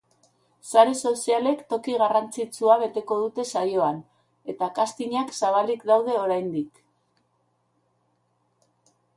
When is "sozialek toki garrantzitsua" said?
1.09-2.77